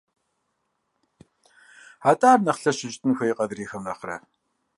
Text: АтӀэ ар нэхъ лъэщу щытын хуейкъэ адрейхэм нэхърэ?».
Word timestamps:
АтӀэ 2.09 2.27
ар 2.33 2.39
нэхъ 2.45 2.61
лъэщу 2.61 2.91
щытын 2.93 3.13
хуейкъэ 3.17 3.41
адрейхэм 3.43 3.81
нэхърэ?». 3.85 4.15